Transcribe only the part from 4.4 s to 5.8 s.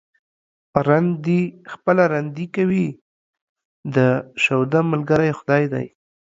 شوده ملگرى خداى